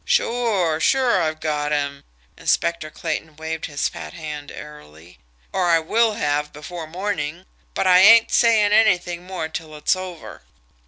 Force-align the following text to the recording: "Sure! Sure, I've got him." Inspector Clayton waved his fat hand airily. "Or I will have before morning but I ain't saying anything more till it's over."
"Sure! 0.03 0.79
Sure, 0.79 1.21
I've 1.21 1.39
got 1.39 1.71
him." 1.71 2.03
Inspector 2.35 2.89
Clayton 2.89 3.35
waved 3.35 3.67
his 3.67 3.87
fat 3.87 4.13
hand 4.13 4.49
airily. 4.51 5.19
"Or 5.53 5.67
I 5.69 5.77
will 5.79 6.13
have 6.13 6.51
before 6.51 6.87
morning 6.87 7.45
but 7.75 7.85
I 7.85 7.99
ain't 7.99 8.31
saying 8.31 8.71
anything 8.73 9.27
more 9.27 9.47
till 9.47 9.75
it's 9.75 9.95
over." 9.95 10.41